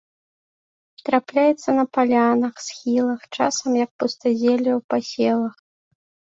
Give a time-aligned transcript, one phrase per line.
[1.09, 5.55] Трапляецца на палянах, схілах, часам як пустазелле ў пасевах.